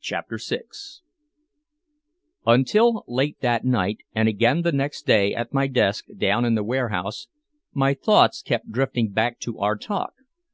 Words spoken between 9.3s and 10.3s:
to our talk.